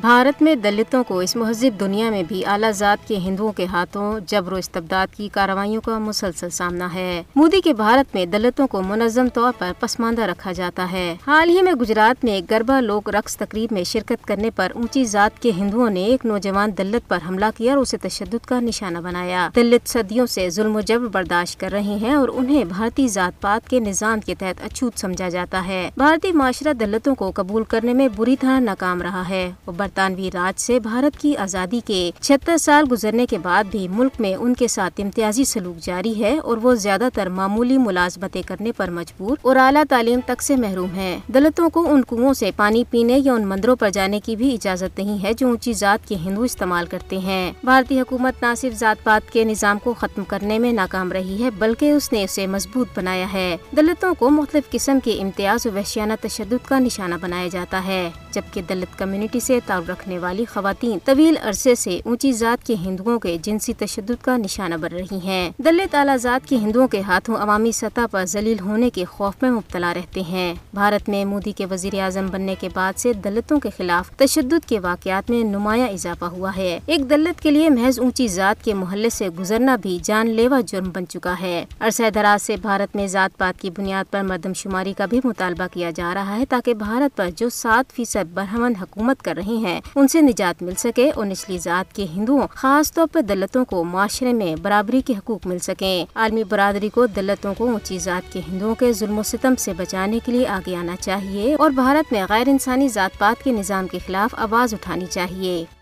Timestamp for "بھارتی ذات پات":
22.64-23.68